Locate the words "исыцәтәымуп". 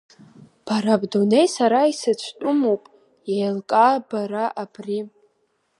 1.91-2.81